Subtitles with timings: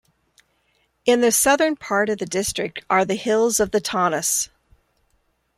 [1.05, 4.49] In the southern part of the district are the hills of the Taunus.